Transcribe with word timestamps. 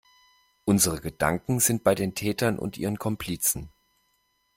Unsere 0.65 0.99
Gedanken 0.99 1.59
sind 1.59 1.83
bei 1.83 1.93
den 1.93 2.15
Tätern 2.15 2.57
und 2.57 2.75
ihren 2.75 2.97
Komplizen. 2.97 3.71